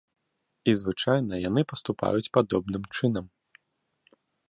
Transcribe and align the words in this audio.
І 0.71 0.73
звычайна 0.81 1.35
яны 1.49 1.61
паступаюць 1.73 2.31
падобным 2.39 2.83
чынам. 2.97 3.25